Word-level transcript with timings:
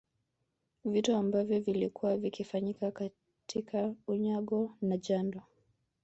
Vitu 0.85 1.15
ambavyo 1.15 1.59
vilikuwa 1.59 2.17
vikifanyika 2.17 2.91
katika 2.91 3.95
unyago 4.07 4.75
na 4.81 4.97
jando 4.97 5.41